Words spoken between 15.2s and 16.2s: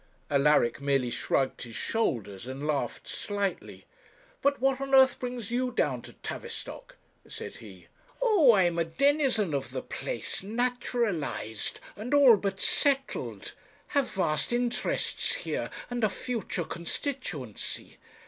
here, and a